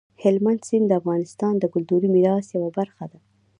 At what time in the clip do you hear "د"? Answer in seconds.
0.89-0.91, 1.59-1.65